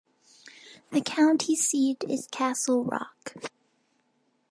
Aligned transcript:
The 0.89 1.01
county 1.01 1.55
seat 1.55 2.03
is 2.09 2.25
Castle 2.25 2.83
Rock. 2.85 3.35